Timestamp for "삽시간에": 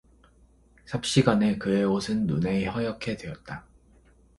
0.85-1.59